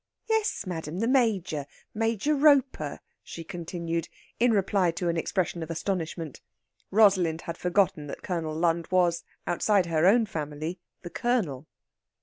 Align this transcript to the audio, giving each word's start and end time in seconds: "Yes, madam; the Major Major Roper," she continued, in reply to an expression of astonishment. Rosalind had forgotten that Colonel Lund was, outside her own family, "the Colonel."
"Yes, 0.27 0.65
madam; 0.65 0.97
the 0.97 1.07
Major 1.07 1.67
Major 1.93 2.33
Roper," 2.33 3.01
she 3.21 3.43
continued, 3.43 4.09
in 4.39 4.51
reply 4.51 4.89
to 4.89 5.09
an 5.09 5.15
expression 5.15 5.61
of 5.61 5.69
astonishment. 5.69 6.41
Rosalind 6.89 7.41
had 7.41 7.55
forgotten 7.55 8.07
that 8.07 8.23
Colonel 8.23 8.55
Lund 8.55 8.87
was, 8.89 9.23
outside 9.45 9.85
her 9.85 10.07
own 10.07 10.25
family, 10.25 10.79
"the 11.03 11.11
Colonel." 11.11 11.67